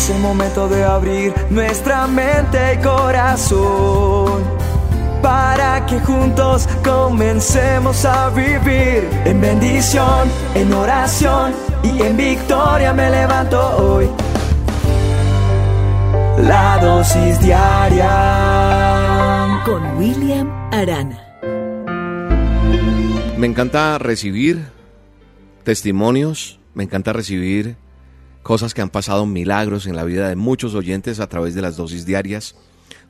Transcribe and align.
Es 0.00 0.08
el 0.08 0.20
momento 0.20 0.66
de 0.66 0.82
abrir 0.82 1.34
nuestra 1.50 2.06
mente 2.06 2.72
y 2.72 2.78
corazón 2.78 4.42
para 5.22 5.84
que 5.84 6.00
juntos 6.00 6.66
comencemos 6.82 8.06
a 8.06 8.30
vivir 8.30 9.06
en 9.26 9.42
bendición, 9.42 10.26
en 10.54 10.72
oración 10.72 11.52
y 11.82 12.00
en 12.00 12.16
victoria 12.16 12.94
me 12.94 13.10
levanto 13.10 13.60
hoy. 13.76 14.08
La 16.48 16.78
dosis 16.80 17.38
diaria 17.38 18.08
con 19.66 19.98
William 19.98 20.48
Arana. 20.72 21.26
Me 23.36 23.46
encanta 23.46 23.98
recibir 23.98 24.64
testimonios, 25.62 26.58
me 26.72 26.84
encanta 26.84 27.12
recibir 27.12 27.76
cosas 28.42 28.74
que 28.74 28.82
han 28.82 28.90
pasado, 28.90 29.26
milagros 29.26 29.86
en 29.86 29.96
la 29.96 30.04
vida 30.04 30.28
de 30.28 30.36
muchos 30.36 30.74
oyentes 30.74 31.20
a 31.20 31.28
través 31.28 31.54
de 31.54 31.62
las 31.62 31.76
dosis 31.76 32.06
diarias, 32.06 32.54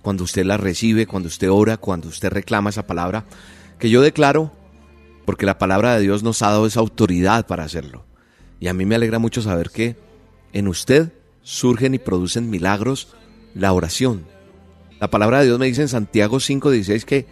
cuando 0.03 0.25
usted 0.25 0.45
las 0.45 0.61
recibe, 0.61 1.07
cuando 1.07 1.29
usted 1.29 1.51
ora, 1.51 1.77
cuando 1.77 2.09
usted 2.09 2.31
reclama 2.31 2.71
esa 2.71 2.87
palabra, 2.87 3.25
que 3.79 3.91
yo 3.91 4.03
declaro, 4.03 4.53
porque 5.25 5.47
la 5.47 5.59
palabra 5.59 5.95
de 5.95 6.01
Dios 6.01 6.23
nos 6.23 6.43
ha 6.43 6.51
dado 6.51 6.67
esa 6.67 6.81
autoridad 6.81 7.47
para 7.47 7.65
hacerlo. 7.65 8.05
Y 8.59 8.69
a 8.69 8.75
mí 8.75 8.85
me 8.85 8.95
alegra 8.95 9.19
mucho 9.19 9.43
saber 9.43 9.71
que 9.71 9.97
en 10.53 10.69
usted 10.69 11.13
surgen 11.43 11.95
y 11.95 11.99
producen 11.99 12.51
milagros 12.51 13.15
la 13.55 13.73
oración. 13.73 14.25
La 15.01 15.09
palabra 15.09 15.41
de 15.41 15.47
Dios 15.47 15.59
me 15.59 15.67
dice 15.67 15.83
en 15.83 15.89
Santiago 15.89 16.41
5:16 16.41 17.05
que 17.05 17.27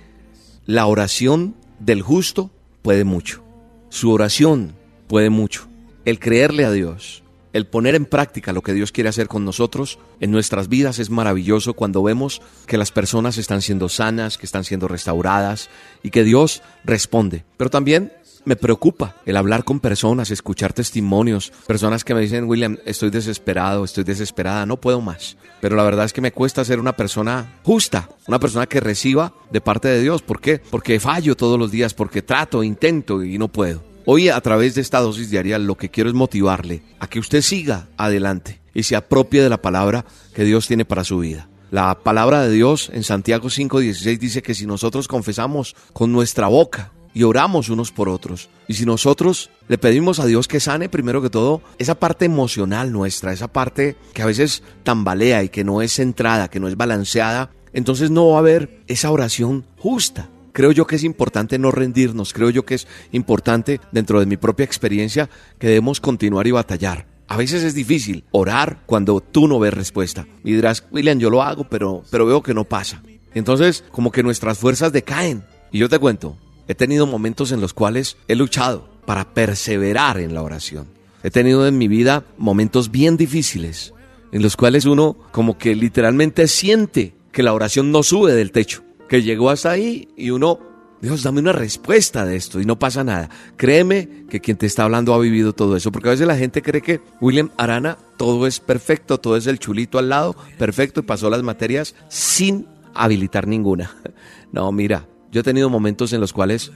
la 0.65 0.87
oración 0.87 1.55
del 1.79 2.03
justo 2.03 2.51
puede 2.83 3.05
mucho. 3.05 3.43
Su 3.91 4.11
oración 4.11 4.75
puede 5.07 5.31
mucho. 5.31 5.69
El 6.05 6.19
creerle 6.19 6.65
a 6.65 6.71
Dios, 6.71 7.23
el 7.53 7.67
poner 7.67 7.95
en 7.95 8.07
práctica 8.07 8.53
lo 8.53 8.63
que 8.63 8.75
Dios 8.75 8.93
quiere 8.93 9.09
hacer 9.09 9.29
con 9.29 9.45
nosotros 9.45 9.99
en 10.21 10.31
nuestras 10.31 10.69
vidas 10.69 10.99
es 10.99 11.11
maravilloso 11.11 11.75
cuando 11.75 12.03
vemos 12.03 12.43
que 12.67 12.79
las 12.79 12.93
personas 12.93 13.39
están 13.39 13.63
siendo 13.63 13.89
sanas, 13.89 14.39
que 14.39 14.47
están 14.47 14.65
siendo 14.65 14.89
restauradas 14.89 15.71
y 16.03 16.11
que 16.11 16.25
Dios 16.25 16.63
responde. 16.85 17.45
Pero 17.57 17.71
también 17.71 18.13
me 18.45 18.57
preocupa 18.57 19.17
el 19.27 19.37
hablar 19.37 19.65
con 19.65 19.81
personas, 19.81 20.31
escuchar 20.31 20.73
testimonios, 20.73 21.53
personas 21.67 22.05
que 22.05 22.15
me 22.15 22.21
dicen, 22.21 22.45
William, 22.45 22.79
estoy 22.87 23.11
desesperado, 23.11 23.85
estoy 23.85 24.05
desesperada, 24.05 24.65
no 24.65 24.79
puedo 24.79 25.01
más. 25.01 25.37
Pero 25.61 25.77
la 25.77 25.83
verdad 25.83 26.07
es 26.07 26.13
que 26.13 26.21
me 26.21 26.33
cuesta 26.33 26.65
ser 26.65 26.81
una 26.81 26.97
persona 26.97 27.61
justa, 27.63 28.09
una 28.27 28.39
persona 28.39 28.67
que 28.67 28.81
reciba 28.81 29.35
de 29.51 29.61
parte 29.61 29.89
de 29.89 30.01
Dios. 30.01 30.23
¿Por 30.23 30.41
qué? 30.41 30.59
Porque 30.59 31.01
fallo 31.01 31.37
todos 31.37 31.59
los 31.59 31.71
días, 31.71 31.95
porque 31.95 32.23
trato, 32.23 32.63
intento 32.63 33.23
y 33.23 33.39
no 33.39 33.49
puedo. 33.49 33.88
Hoy 34.11 34.31
a 34.31 34.41
través 34.41 34.75
de 34.75 34.81
esta 34.81 35.01
dosis 35.01 35.29
diaria 35.29 35.59
lo 35.59 35.75
que 35.75 35.91
quiero 35.91 36.09
es 36.09 36.15
motivarle 36.15 36.83
a 36.99 37.09
que 37.09 37.19
usted 37.19 37.43
siga 37.43 37.89
adelante 37.99 38.59
y 38.73 38.85
se 38.85 38.97
apropie 38.97 39.43
de 39.43 39.51
la 39.51 39.61
palabra 39.61 40.07
que 40.33 40.45
Dios 40.45 40.67
tiene 40.67 40.87
para 40.87 41.05
su 41.05 41.19
vida. 41.19 41.51
La 41.71 41.95
palabra 41.99 42.41
de 42.41 42.51
Dios 42.51 42.91
en 42.95 43.05
Santiago 43.05 43.51
5:16 43.51 44.19
dice 44.19 44.41
que 44.41 44.55
si 44.55 44.65
nosotros 44.65 45.09
confesamos 45.09 45.77
con 45.93 46.11
nuestra 46.11 46.47
boca 46.47 46.91
y 47.13 47.25
oramos 47.25 47.69
unos 47.69 47.93
por 47.93 48.09
otros. 48.09 48.49
Y 48.67 48.73
si 48.73 48.87
nosotros 48.87 49.51
le 49.69 49.77
pedimos 49.77 50.21
a 50.21 50.25
Dios 50.25 50.49
que 50.49 50.59
sane 50.59 50.89
primero 50.89 51.21
que 51.21 51.29
todo 51.29 51.61
esa 51.77 51.95
parte 51.95 52.25
emocional 52.25 52.91
nuestra, 52.91 53.35
esa 53.35 53.49
parte 53.49 53.99
que 54.15 54.23
a 54.23 54.27
veces 54.27 54.63
tambalea 54.85 55.43
y 55.43 55.51
que 55.51 55.65
no 55.65 55.83
es 55.83 55.93
centrada, 55.93 56.49
que 56.49 56.61
no 56.61 56.69
es 56.69 56.79
balanceada, 56.79 57.51
entonces 57.75 58.11
no 58.11 58.31
va 58.31 58.37
a 58.37 58.39
haber 58.39 58.81
esa 58.87 59.11
oración 59.11 59.67
justa. 59.77 60.31
Creo 60.59 60.73
yo 60.73 60.89
que 60.89 60.97
es 60.97 61.05
importante 61.05 61.57
no 61.57 61.71
rendirnos, 61.71 62.33
creo 62.33 62.51
yo 62.51 62.67
que 62.67 62.75
es 62.75 62.89
importante 63.13 63.81
dentro 63.93 64.19
de 64.19 64.27
mi 64.27 64.37
propia 64.37 64.65
experiencia 64.65 65.31
que 65.57 65.69
debemos 65.69 66.01
continuar 66.01 66.49
y 66.49 66.51
batallar. 66.51 67.07
A 67.29 67.37
veces 67.37 67.63
es 67.63 67.75
difícil 67.75 68.25
orar 68.33 68.83
cuando 68.85 69.21
tú 69.21 69.47
no 69.47 69.61
ves 69.61 69.73
respuesta. 69.73 70.27
Y 70.43 70.55
dirás, 70.55 70.85
William, 70.91 71.21
yo 71.21 71.31
lo 71.31 71.45
hago, 71.45 71.63
pero, 71.63 72.03
pero 72.11 72.27
veo 72.27 72.43
que 72.43 72.55
no 72.55 72.65
pasa. 72.65 73.05
Entonces, 73.35 73.85
como 73.93 74.11
que 74.11 74.25
nuestras 74.25 74.59
fuerzas 74.59 74.91
decaen. 74.91 75.45
Y 75.71 75.79
yo 75.79 75.89
te 75.89 76.01
cuento, 76.01 76.37
He 76.67 76.75
tenido 76.75 77.07
momentos 77.07 77.53
en 77.53 77.61
los 77.61 77.73
cuales 77.73 78.17
he 78.27 78.35
luchado 78.35 78.91
para 79.07 79.33
perseverar 79.35 80.19
en 80.19 80.35
la 80.35 80.43
oración. 80.43 80.89
He 81.23 81.31
tenido 81.31 81.69
en 81.69 81.79
mi 81.79 81.87
vida 81.87 82.25
momentos 82.37 82.91
bien 82.91 83.17
difíciles 83.17 83.95
en 84.33 84.43
los 84.43 84.57
cuales 84.57 84.87
uno 84.87 85.17
como 85.31 85.57
que 85.57 85.77
literalmente 85.77 86.49
siente 86.49 87.15
que 87.31 87.45
la 87.45 87.55
oración 87.55 87.93
no 87.93 88.03
sube 88.03 88.33
del 88.33 88.51
techo, 88.51 88.83
que 89.09 89.23
llegó 89.23 89.51
hasta 89.51 89.71
ahí 89.71 90.09
y 90.17 90.31
uno, 90.31 90.59
Dios, 91.01 91.23
dame 91.23 91.41
una 91.41 91.53
respuesta 91.53 92.25
de 92.25 92.37
esto 92.37 92.61
y 92.61 92.65
no 92.65 92.79
pasa 92.79 93.05
nada. 93.05 93.31
Créeme 93.57 94.27
que 94.29 94.41
quien 94.41 94.57
te 94.57 94.67
está 94.67 94.85
hablando 94.85 95.15
ha 95.15 95.19
vivido 95.19 95.53
todo 95.53 95.77
eso, 95.77 95.91
porque 95.93 96.09
a 96.09 96.13
veces 96.13 96.27
la 96.27 96.37
gente 96.37 96.63
cree 96.63 96.83
que 96.83 97.01
William 97.21 97.51
Arana 97.57 97.99
todo 98.17 98.47
es 98.47 98.61
perfecto, 98.61 99.19
todo 99.19 99.37
es 99.37 99.47
el 99.47 99.59
chulito 99.59 99.99
al 99.99 100.09
lado, 100.09 100.37
perfecto 100.59 101.01
y 101.01 101.05
pasó 101.05 101.31
las 101.31 101.43
materias 101.43 101.95
sin 102.09 102.67
habilitar 102.95 103.47
ninguna. 103.47 103.95
No, 104.51 104.73
mira, 104.73 105.07
yo 105.31 105.43
he 105.43 105.45
tenido 105.45 105.69
momentos 105.69 106.15
en 106.15 106.23
los 106.23 106.33
cuales 106.33 106.73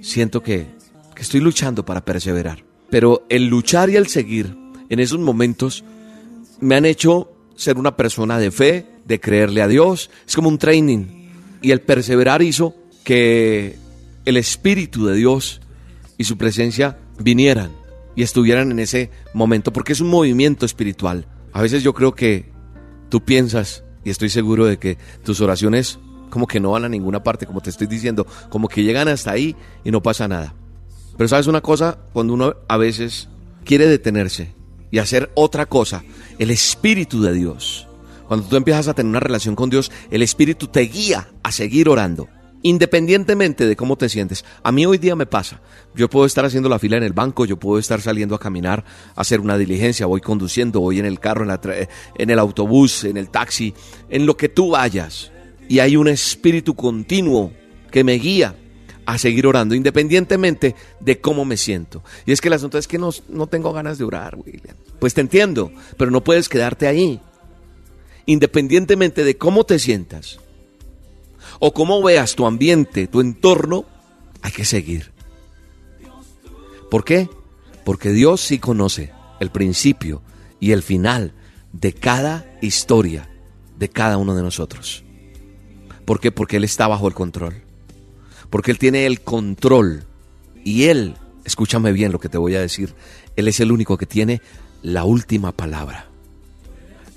siento 0.00 0.42
que, 0.42 0.68
estoy 1.16 1.40
luchando 1.40 1.84
para 1.84 2.02
perseverar. 2.02 2.64
Pero 2.88 3.26
el 3.28 3.46
luchar 3.46 3.90
y 3.90 3.96
el 3.96 4.06
seguir 4.06 4.56
en 4.88 5.00
esos 5.00 5.18
momentos 5.18 5.84
me 6.60 6.76
han 6.76 6.86
hecho 6.86 7.30
ser 7.56 7.76
una 7.76 7.94
persona 7.94 8.38
de 8.38 8.50
fe, 8.50 8.86
de 9.04 9.20
creerle 9.20 9.60
a 9.60 9.68
Dios. 9.68 10.10
Es 10.26 10.34
como 10.34 10.48
un 10.48 10.56
training. 10.56 11.19
Y 11.62 11.70
el 11.72 11.80
perseverar 11.80 12.42
hizo 12.42 12.74
que 13.04 13.76
el 14.24 14.36
Espíritu 14.36 15.06
de 15.06 15.14
Dios 15.14 15.60
y 16.16 16.24
su 16.24 16.36
presencia 16.36 16.98
vinieran 17.18 17.70
y 18.16 18.22
estuvieran 18.22 18.70
en 18.70 18.78
ese 18.78 19.10
momento, 19.34 19.72
porque 19.72 19.92
es 19.92 20.00
un 20.00 20.08
movimiento 20.08 20.66
espiritual. 20.66 21.26
A 21.52 21.62
veces 21.62 21.82
yo 21.82 21.94
creo 21.94 22.14
que 22.14 22.50
tú 23.08 23.24
piensas, 23.24 23.84
y 24.04 24.10
estoy 24.10 24.28
seguro 24.28 24.66
de 24.66 24.78
que 24.78 24.98
tus 25.24 25.40
oraciones 25.40 25.98
como 26.30 26.46
que 26.46 26.60
no 26.60 26.70
van 26.70 26.84
a 26.84 26.88
ninguna 26.88 27.22
parte, 27.22 27.46
como 27.46 27.60
te 27.60 27.70
estoy 27.70 27.86
diciendo, 27.86 28.26
como 28.48 28.68
que 28.68 28.82
llegan 28.82 29.08
hasta 29.08 29.32
ahí 29.32 29.56
y 29.84 29.90
no 29.90 30.02
pasa 30.02 30.28
nada. 30.28 30.54
Pero 31.16 31.28
sabes 31.28 31.48
una 31.48 31.60
cosa, 31.60 31.98
cuando 32.12 32.32
uno 32.32 32.54
a 32.68 32.76
veces 32.76 33.28
quiere 33.64 33.86
detenerse 33.86 34.52
y 34.90 34.98
hacer 34.98 35.30
otra 35.34 35.66
cosa, 35.66 36.02
el 36.38 36.50
Espíritu 36.50 37.20
de 37.20 37.34
Dios, 37.34 37.88
cuando 38.30 38.46
tú 38.46 38.54
empiezas 38.54 38.86
a 38.86 38.94
tener 38.94 39.10
una 39.10 39.18
relación 39.18 39.56
con 39.56 39.70
Dios, 39.70 39.90
el 40.08 40.22
Espíritu 40.22 40.68
te 40.68 40.82
guía 40.82 41.26
a 41.42 41.50
seguir 41.50 41.88
orando. 41.88 42.28
Independientemente 42.62 43.66
de 43.66 43.74
cómo 43.74 43.96
te 43.96 44.08
sientes, 44.08 44.44
a 44.62 44.70
mí 44.70 44.86
hoy 44.86 44.98
día 44.98 45.16
me 45.16 45.26
pasa. 45.26 45.60
Yo 45.96 46.08
puedo 46.08 46.26
estar 46.26 46.44
haciendo 46.44 46.68
la 46.68 46.78
fila 46.78 46.96
en 46.96 47.02
el 47.02 47.12
banco, 47.12 47.44
yo 47.44 47.58
puedo 47.58 47.80
estar 47.80 48.00
saliendo 48.00 48.36
a 48.36 48.38
caminar, 48.38 48.84
a 49.16 49.22
hacer 49.22 49.40
una 49.40 49.58
diligencia, 49.58 50.06
voy 50.06 50.20
conduciendo, 50.20 50.78
voy 50.78 51.00
en 51.00 51.06
el 51.06 51.18
carro, 51.18 51.42
en, 51.42 51.88
en 52.18 52.30
el 52.30 52.38
autobús, 52.38 53.02
en 53.02 53.16
el 53.16 53.30
taxi, 53.30 53.74
en 54.08 54.26
lo 54.26 54.36
que 54.36 54.48
tú 54.48 54.70
vayas 54.70 55.32
y 55.68 55.80
hay 55.80 55.96
un 55.96 56.06
espíritu 56.06 56.76
continuo 56.76 57.50
que 57.90 58.04
me 58.04 58.12
guía 58.12 58.54
a 59.06 59.18
seguir 59.18 59.44
orando, 59.44 59.74
independientemente 59.74 60.76
de 61.00 61.20
cómo 61.20 61.44
me 61.44 61.56
siento. 61.56 62.04
Y 62.26 62.30
es 62.30 62.40
que 62.40 62.46
el 62.46 62.54
asunto 62.54 62.78
es 62.78 62.86
que 62.86 62.96
no, 62.96 63.10
no 63.28 63.48
tengo 63.48 63.72
ganas 63.72 63.98
de 63.98 64.04
orar, 64.04 64.36
William. 64.36 64.76
Pues 65.00 65.14
te 65.14 65.20
entiendo, 65.20 65.72
pero 65.96 66.12
no 66.12 66.22
puedes 66.22 66.48
quedarte 66.48 66.86
ahí. 66.86 67.20
Independientemente 68.26 69.24
de 69.24 69.36
cómo 69.36 69.64
te 69.64 69.78
sientas 69.78 70.38
o 71.58 71.72
cómo 71.72 72.02
veas 72.02 72.34
tu 72.34 72.46
ambiente, 72.46 73.06
tu 73.06 73.20
entorno, 73.20 73.84
hay 74.42 74.52
que 74.52 74.64
seguir. 74.64 75.12
¿Por 76.90 77.04
qué? 77.04 77.28
Porque 77.84 78.10
Dios 78.10 78.40
sí 78.40 78.58
conoce 78.58 79.12
el 79.40 79.50
principio 79.50 80.22
y 80.58 80.72
el 80.72 80.82
final 80.82 81.32
de 81.72 81.92
cada 81.92 82.46
historia 82.60 83.28
de 83.78 83.88
cada 83.88 84.18
uno 84.18 84.34
de 84.34 84.42
nosotros. 84.42 85.04
¿Por 86.04 86.20
qué? 86.20 86.30
Porque 86.32 86.56
Él 86.56 86.64
está 86.64 86.86
bajo 86.86 87.08
el 87.08 87.14
control. 87.14 87.62
Porque 88.50 88.70
Él 88.70 88.78
tiene 88.78 89.06
el 89.06 89.22
control. 89.22 90.04
Y 90.64 90.84
Él, 90.84 91.16
escúchame 91.44 91.92
bien 91.92 92.12
lo 92.12 92.20
que 92.20 92.28
te 92.28 92.36
voy 92.36 92.54
a 92.56 92.60
decir, 92.60 92.94
Él 93.36 93.48
es 93.48 93.60
el 93.60 93.72
único 93.72 93.96
que 93.96 94.06
tiene 94.06 94.42
la 94.82 95.04
última 95.04 95.52
palabra. 95.52 96.09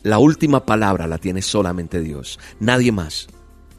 La 0.03 0.19
última 0.19 0.65
palabra 0.65 1.07
la 1.07 1.17
tiene 1.17 1.41
solamente 1.41 2.01
Dios, 2.01 2.37
nadie 2.59 2.91
más. 2.91 3.27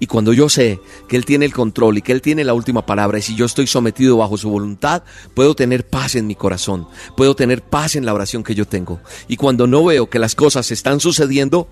Y 0.00 0.06
cuando 0.06 0.32
yo 0.32 0.48
sé 0.48 0.80
que 1.06 1.16
Él 1.16 1.24
tiene 1.24 1.44
el 1.44 1.52
control 1.52 1.98
y 1.98 2.02
que 2.02 2.12
Él 2.12 2.22
tiene 2.22 2.44
la 2.44 2.54
última 2.54 2.84
palabra, 2.84 3.18
y 3.18 3.22
si 3.22 3.34
yo 3.36 3.44
estoy 3.44 3.66
sometido 3.66 4.16
bajo 4.16 4.36
su 4.36 4.50
voluntad, 4.50 5.02
puedo 5.34 5.54
tener 5.54 5.86
paz 5.86 6.14
en 6.14 6.26
mi 6.26 6.34
corazón, 6.34 6.88
puedo 7.16 7.36
tener 7.36 7.62
paz 7.62 7.94
en 7.94 8.06
la 8.06 8.14
oración 8.14 8.42
que 8.42 8.54
yo 8.54 8.66
tengo. 8.66 9.00
Y 9.28 9.36
cuando 9.36 9.66
no 9.66 9.84
veo 9.84 10.08
que 10.08 10.18
las 10.18 10.34
cosas 10.34 10.70
están 10.70 10.98
sucediendo, 10.98 11.68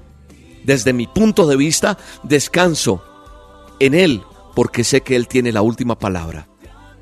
desde 0.65 0.93
mi 0.93 1.07
punto 1.07 1.47
de 1.47 1.57
vista, 1.57 1.99
descanso 2.23 3.03
en 3.81 3.95
Él, 3.95 4.23
porque 4.55 4.85
sé 4.85 5.01
que 5.01 5.17
Él 5.17 5.29
tiene 5.29 5.51
la 5.51 5.63
última 5.63 5.99
palabra 5.99 6.47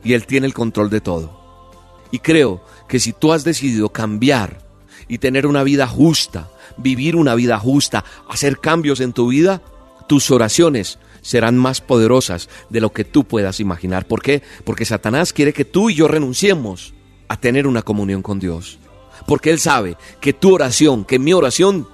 y 0.05 0.15
Él 0.15 0.25
tiene 0.27 0.47
el 0.47 0.55
control 0.55 0.89
de 0.89 1.01
todo. 1.01 1.39
Y 2.11 2.21
creo 2.21 2.65
que 2.89 2.99
si 2.99 3.13
tú 3.13 3.33
has 3.33 3.45
decidido 3.45 3.91
cambiar 3.91 4.67
y 5.09 5.19
tener 5.19 5.47
una 5.47 5.63
vida 5.63 5.87
justa, 5.87 6.51
vivir 6.77 7.17
una 7.17 7.35
vida 7.35 7.59
justa, 7.59 8.05
hacer 8.29 8.59
cambios 8.59 9.01
en 9.01 9.13
tu 9.13 9.29
vida, 9.29 9.63
tus 10.07 10.31
oraciones 10.31 10.99
serán 11.23 11.57
más 11.57 11.81
poderosas 11.81 12.49
de 12.69 12.81
lo 12.81 12.93
que 12.93 13.05
tú 13.05 13.25
puedas 13.25 13.61
imaginar. 13.61 14.07
¿Por 14.07 14.23
qué? 14.23 14.43
Porque 14.65 14.85
Satanás 14.85 15.33
quiere 15.33 15.53
que 15.53 15.65
tú 15.65 15.91
y 15.91 15.95
yo 15.95 16.09
renunciemos 16.09 16.95
a 17.29 17.37
tener 17.37 17.67
una 17.67 17.83
comunión 17.83 18.23
con 18.23 18.41
Dios. 18.41 18.79
Porque 19.27 19.51
Él 19.51 19.61
sabe 19.61 19.97
que 20.21 20.33
tu 20.33 20.55
oración, 20.55 21.05
que 21.05 21.19
mi 21.19 21.33
oración, 21.33 21.87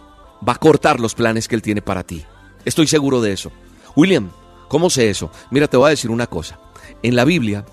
va 0.47 0.55
a 0.55 0.59
cortar 0.59 1.01
los 1.01 1.15
planes 1.15 1.49
que 1.49 1.55
Él 1.55 1.63
tiene 1.63 1.83
para 1.83 2.05
ti. 2.05 2.25
Estoy 2.65 2.87
seguro 2.87 3.21
de 3.21 3.33
eso. 3.33 3.53
William, 3.97 4.31
¿cómo 4.69 4.91
sé 4.91 5.11
eso? 5.11 5.31
Mira, 5.51 5.69
te 5.69 5.77
voy 5.77 5.89
a 5.89 5.91
decir 5.91 6.11
una 6.11 6.27
cosa. 6.27 6.59
En 7.03 7.17
la 7.17 7.25
Biblia, 7.25 7.67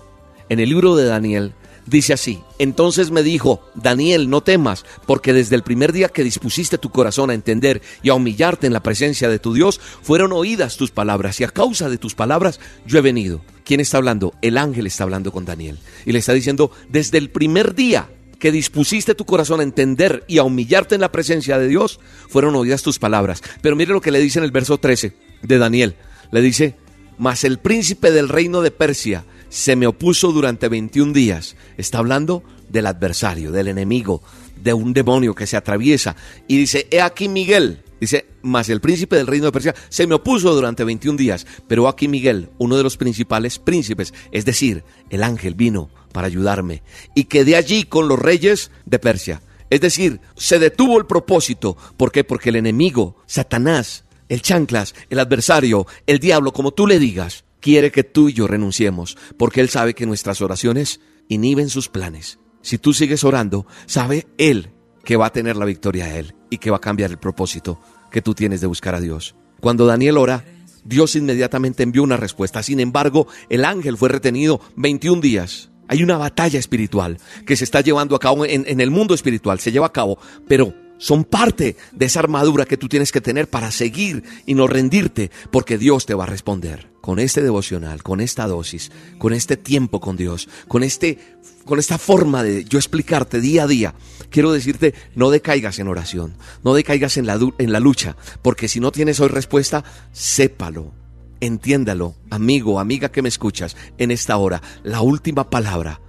en 0.48 0.60
el 0.60 0.68
libro 0.68 0.96
de 0.96 1.06
Daniel, 1.06 1.54
dice 1.86 2.12
así, 2.12 2.40
entonces 2.58 3.10
me 3.10 3.22
dijo, 3.22 3.60
Daniel, 3.74 4.30
no 4.30 4.42
temas, 4.42 4.84
porque 5.06 5.32
desde 5.32 5.56
el 5.56 5.62
primer 5.62 5.92
día 5.92 6.08
que 6.08 6.24
dispusiste 6.24 6.78
tu 6.78 6.90
corazón 6.90 7.30
a 7.30 7.34
entender 7.34 7.82
y 8.02 8.08
a 8.08 8.14
humillarte 8.14 8.66
en 8.66 8.72
la 8.72 8.82
presencia 8.82 9.28
de 9.28 9.38
tu 9.38 9.54
Dios, 9.54 9.80
fueron 10.02 10.32
oídas 10.32 10.76
tus 10.76 10.90
palabras, 10.90 11.40
y 11.40 11.44
a 11.44 11.48
causa 11.48 11.88
de 11.88 11.98
tus 11.98 12.14
palabras 12.14 12.60
yo 12.86 12.98
he 12.98 13.02
venido. 13.02 13.42
¿Quién 13.64 13.80
está 13.80 13.96
hablando? 13.96 14.34
El 14.42 14.58
ángel 14.58 14.86
está 14.86 15.04
hablando 15.04 15.32
con 15.32 15.44
Daniel, 15.44 15.78
y 16.04 16.12
le 16.12 16.18
está 16.18 16.32
diciendo, 16.32 16.70
desde 16.88 17.18
el 17.18 17.30
primer 17.30 17.74
día 17.74 18.08
que 18.38 18.52
dispusiste 18.52 19.14
tu 19.14 19.24
corazón 19.24 19.60
a 19.60 19.62
entender 19.62 20.24
y 20.28 20.38
a 20.38 20.42
humillarte 20.42 20.94
en 20.94 21.00
la 21.00 21.12
presencia 21.12 21.58
de 21.58 21.68
Dios, 21.68 21.98
fueron 22.28 22.54
oídas 22.56 22.82
tus 22.82 22.98
palabras. 22.98 23.42
Pero 23.62 23.74
mire 23.74 23.92
lo 23.92 24.02
que 24.02 24.10
le 24.10 24.20
dice 24.20 24.38
en 24.38 24.44
el 24.44 24.50
verso 24.50 24.76
13 24.76 25.14
de 25.42 25.58
Daniel. 25.58 25.96
Le 26.30 26.42
dice, 26.42 26.76
mas 27.16 27.44
el 27.44 27.58
príncipe 27.58 28.10
del 28.10 28.28
reino 28.28 28.60
de 28.60 28.70
Persia 28.70 29.24
se 29.54 29.76
me 29.76 29.86
opuso 29.86 30.32
durante 30.32 30.68
21 30.68 31.12
días. 31.12 31.54
Está 31.76 31.98
hablando 31.98 32.42
del 32.68 32.86
adversario, 32.86 33.52
del 33.52 33.68
enemigo, 33.68 34.20
de 34.60 34.74
un 34.74 34.92
demonio 34.92 35.32
que 35.32 35.46
se 35.46 35.56
atraviesa. 35.56 36.16
Y 36.48 36.58
dice, 36.58 36.88
he 36.90 37.00
aquí 37.00 37.28
Miguel. 37.28 37.84
Dice, 38.00 38.26
mas 38.42 38.68
el 38.68 38.80
príncipe 38.80 39.14
del 39.14 39.28
reino 39.28 39.46
de 39.46 39.52
Persia 39.52 39.74
se 39.88 40.08
me 40.08 40.16
opuso 40.16 40.52
durante 40.52 40.82
21 40.82 41.16
días. 41.16 41.46
Pero 41.68 41.86
aquí 41.86 42.08
Miguel, 42.08 42.50
uno 42.58 42.76
de 42.76 42.82
los 42.82 42.96
principales 42.96 43.60
príncipes, 43.60 44.12
es 44.32 44.44
decir, 44.44 44.82
el 45.08 45.22
ángel 45.22 45.54
vino 45.54 45.88
para 46.10 46.26
ayudarme. 46.26 46.82
Y 47.14 47.26
quedé 47.26 47.54
allí 47.54 47.84
con 47.84 48.08
los 48.08 48.18
reyes 48.18 48.72
de 48.86 48.98
Persia. 48.98 49.40
Es 49.70 49.80
decir, 49.80 50.20
se 50.36 50.58
detuvo 50.58 50.98
el 50.98 51.06
propósito. 51.06 51.76
¿Por 51.96 52.10
qué? 52.10 52.24
Porque 52.24 52.48
el 52.48 52.56
enemigo, 52.56 53.22
Satanás, 53.26 54.04
el 54.28 54.42
chanclas, 54.42 54.96
el 55.10 55.20
adversario, 55.20 55.86
el 56.08 56.18
diablo, 56.18 56.52
como 56.52 56.72
tú 56.72 56.88
le 56.88 56.98
digas, 56.98 57.44
quiere 57.64 57.90
que 57.90 58.04
tú 58.04 58.28
y 58.28 58.34
yo 58.34 58.46
renunciemos, 58.46 59.16
porque 59.38 59.62
Él 59.62 59.70
sabe 59.70 59.94
que 59.94 60.04
nuestras 60.04 60.42
oraciones 60.42 61.00
inhiben 61.28 61.70
sus 61.70 61.88
planes. 61.88 62.38
Si 62.60 62.76
tú 62.76 62.92
sigues 62.92 63.24
orando, 63.24 63.66
sabe 63.86 64.26
Él 64.36 64.72
que 65.02 65.16
va 65.16 65.28
a 65.28 65.32
tener 65.32 65.56
la 65.56 65.64
victoria 65.64 66.04
a 66.04 66.18
Él 66.18 66.34
y 66.50 66.58
que 66.58 66.70
va 66.70 66.76
a 66.76 66.82
cambiar 66.82 67.10
el 67.10 67.16
propósito 67.16 67.80
que 68.10 68.20
tú 68.20 68.34
tienes 68.34 68.60
de 68.60 68.66
buscar 68.66 68.94
a 68.94 69.00
Dios. 69.00 69.34
Cuando 69.62 69.86
Daniel 69.86 70.18
ora, 70.18 70.44
Dios 70.84 71.16
inmediatamente 71.16 71.82
envió 71.82 72.02
una 72.02 72.18
respuesta. 72.18 72.62
Sin 72.62 72.80
embargo, 72.80 73.28
el 73.48 73.64
ángel 73.64 73.96
fue 73.96 74.10
retenido 74.10 74.60
21 74.76 75.22
días. 75.22 75.70
Hay 75.88 76.02
una 76.02 76.18
batalla 76.18 76.58
espiritual 76.58 77.16
que 77.46 77.56
se 77.56 77.64
está 77.64 77.80
llevando 77.80 78.14
a 78.14 78.20
cabo 78.20 78.44
en, 78.44 78.64
en 78.66 78.82
el 78.82 78.90
mundo 78.90 79.14
espiritual, 79.14 79.58
se 79.58 79.72
lleva 79.72 79.86
a 79.86 79.92
cabo, 79.92 80.18
pero 80.46 80.74
son 80.98 81.24
parte 81.24 81.76
de 81.92 82.06
esa 82.06 82.20
armadura 82.20 82.64
que 82.64 82.76
tú 82.76 82.88
tienes 82.88 83.12
que 83.12 83.20
tener 83.20 83.48
para 83.48 83.70
seguir 83.70 84.24
y 84.46 84.54
no 84.54 84.66
rendirte, 84.66 85.30
porque 85.50 85.78
Dios 85.78 86.06
te 86.06 86.14
va 86.14 86.24
a 86.24 86.28
responder. 86.28 86.92
Con 87.00 87.18
este 87.18 87.42
devocional, 87.42 88.02
con 88.02 88.20
esta 88.20 88.46
dosis, 88.46 88.90
con 89.18 89.34
este 89.34 89.58
tiempo 89.58 90.00
con 90.00 90.16
Dios, 90.16 90.48
con 90.68 90.82
este 90.82 91.18
con 91.64 91.78
esta 91.78 91.98
forma 91.98 92.42
de 92.42 92.64
yo 92.64 92.78
explicarte 92.78 93.40
día 93.40 93.64
a 93.64 93.66
día, 93.66 93.94
quiero 94.30 94.52
decirte, 94.52 94.94
no 95.14 95.30
decaigas 95.30 95.78
en 95.78 95.88
oración, 95.88 96.34
no 96.62 96.74
decaigas 96.74 97.16
en 97.16 97.26
la, 97.26 97.38
en 97.58 97.72
la 97.72 97.80
lucha, 97.80 98.16
porque 98.42 98.68
si 98.68 98.80
no 98.80 98.92
tienes 98.92 99.18
hoy 99.20 99.28
respuesta, 99.28 99.82
sépalo, 100.12 100.92
entiéndalo, 101.40 102.16
amigo, 102.30 102.80
amiga 102.80 103.10
que 103.10 103.22
me 103.22 103.28
escuchas, 103.28 103.76
en 103.98 104.10
esta 104.10 104.36
hora, 104.36 104.62
la 104.82 105.00
última 105.00 105.48
palabra, 105.48 106.00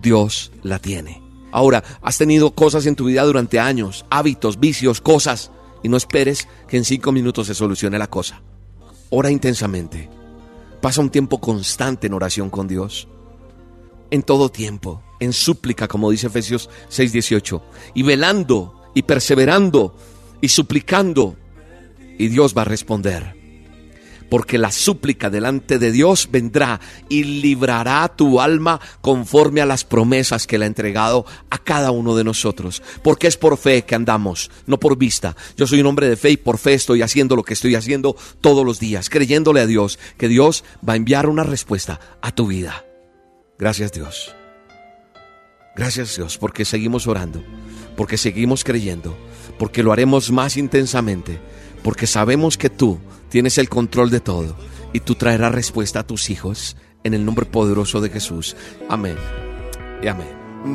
Dios 0.00 0.52
la 0.62 0.78
tiene. 0.78 1.23
Ahora, 1.54 1.84
has 2.02 2.18
tenido 2.18 2.52
cosas 2.52 2.84
en 2.86 2.96
tu 2.96 3.04
vida 3.04 3.22
durante 3.22 3.60
años, 3.60 4.04
hábitos, 4.10 4.58
vicios, 4.58 5.00
cosas, 5.00 5.52
y 5.84 5.88
no 5.88 5.96
esperes 5.96 6.48
que 6.66 6.76
en 6.76 6.84
cinco 6.84 7.12
minutos 7.12 7.46
se 7.46 7.54
solucione 7.54 7.96
la 7.96 8.08
cosa. 8.08 8.42
Ora 9.10 9.30
intensamente. 9.30 10.10
Pasa 10.80 11.00
un 11.00 11.10
tiempo 11.10 11.40
constante 11.40 12.08
en 12.08 12.14
oración 12.14 12.50
con 12.50 12.66
Dios. 12.66 13.06
En 14.10 14.24
todo 14.24 14.48
tiempo, 14.48 15.00
en 15.20 15.32
súplica, 15.32 15.86
como 15.86 16.10
dice 16.10 16.26
Efesios 16.26 16.68
6:18, 16.88 17.62
y 17.94 18.02
velando 18.02 18.90
y 18.92 19.02
perseverando 19.02 19.94
y 20.40 20.48
suplicando, 20.48 21.36
y 22.18 22.26
Dios 22.26 22.52
va 22.58 22.62
a 22.62 22.64
responder 22.64 23.43
porque 24.28 24.58
la 24.58 24.70
súplica 24.70 25.30
delante 25.30 25.78
de 25.78 25.92
Dios 25.92 26.28
vendrá 26.30 26.80
y 27.08 27.24
librará 27.24 28.08
tu 28.08 28.40
alma 28.40 28.80
conforme 29.00 29.60
a 29.60 29.66
las 29.66 29.84
promesas 29.84 30.46
que 30.46 30.58
le 30.58 30.64
ha 30.64 30.68
entregado 30.68 31.26
a 31.50 31.58
cada 31.58 31.90
uno 31.90 32.16
de 32.16 32.24
nosotros. 32.24 32.82
Porque 33.02 33.26
es 33.26 33.36
por 33.36 33.56
fe 33.56 33.84
que 33.84 33.94
andamos, 33.94 34.50
no 34.66 34.78
por 34.78 34.96
vista. 34.96 35.36
Yo 35.56 35.66
soy 35.66 35.80
un 35.80 35.86
hombre 35.86 36.08
de 36.08 36.16
fe 36.16 36.30
y 36.30 36.36
por 36.36 36.58
fe 36.58 36.74
estoy 36.74 37.02
haciendo 37.02 37.36
lo 37.36 37.42
que 37.42 37.54
estoy 37.54 37.74
haciendo 37.74 38.16
todos 38.40 38.64
los 38.64 38.80
días, 38.80 39.10
creyéndole 39.10 39.60
a 39.60 39.66
Dios 39.66 39.98
que 40.18 40.28
Dios 40.28 40.64
va 40.86 40.94
a 40.94 40.96
enviar 40.96 41.28
una 41.28 41.44
respuesta 41.44 42.00
a 42.20 42.32
tu 42.32 42.46
vida. 42.46 42.84
Gracias 43.58 43.92
Dios. 43.92 44.34
Gracias 45.76 46.16
Dios 46.16 46.38
porque 46.38 46.64
seguimos 46.64 47.06
orando, 47.06 47.42
porque 47.96 48.16
seguimos 48.16 48.64
creyendo, 48.64 49.16
porque 49.58 49.82
lo 49.82 49.92
haremos 49.92 50.30
más 50.30 50.56
intensamente, 50.56 51.40
porque 51.84 52.08
sabemos 52.08 52.56
que 52.56 52.70
tú 52.70 52.98
tienes 53.28 53.58
el 53.58 53.68
control 53.68 54.10
de 54.10 54.20
todo 54.20 54.56
y 54.94 55.00
tú 55.00 55.14
traerás 55.14 55.54
respuesta 55.54 56.00
a 56.00 56.06
tus 56.06 56.30
hijos 56.30 56.76
en 57.04 57.12
el 57.12 57.24
nombre 57.26 57.44
poderoso 57.44 58.00
de 58.00 58.08
Jesús. 58.08 58.56
Amén 58.88 59.16
y 60.02 60.08
amén. 60.08 60.26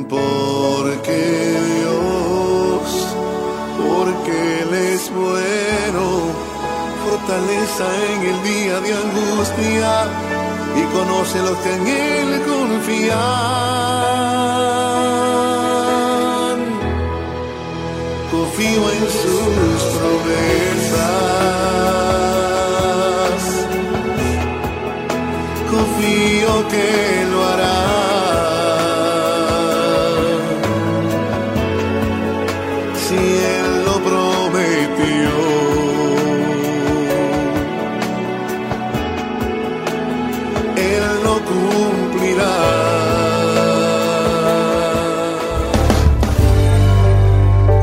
Porque 0.08 1.58
Dios, 1.74 3.08
porque 3.76 4.62
Él 4.62 4.72
es 4.72 5.10
bueno, 5.12 6.30
fortaleza 7.04 7.86
en 8.12 8.20
el 8.22 8.42
día 8.44 8.80
de 8.80 8.94
angustia 8.94 10.06
y 10.76 10.82
conoce 10.94 11.38
los 11.40 11.58
que 11.58 11.74
en 11.74 11.86
Él 11.88 12.40
confían. 12.42 13.10
Confío 18.30 18.90
en 18.92 19.00
sus 19.10 19.82
promesas. 19.98 20.79
Que 26.70 27.26
lo 27.30 27.40
hará. 27.50 27.78
Si 33.04 33.20
Él 33.56 33.68
lo 33.86 33.94
prometió, 34.08 35.32
Él 40.92 41.04
lo 41.26 41.36
cumplirá. 41.50 42.56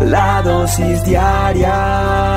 La 0.06 0.42
dosis 0.42 1.04
diaria 1.04 2.37